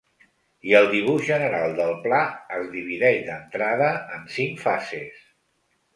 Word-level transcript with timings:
I 0.69 0.71
el 0.79 0.87
dibuix 0.93 1.27
general 1.27 1.75
del 1.81 1.93
pla 2.07 2.23
es 2.57 2.65
divideix 2.71 3.23
d’entrada 3.29 3.93
en 4.19 4.29
cinc 4.39 4.61
fases. 4.65 5.25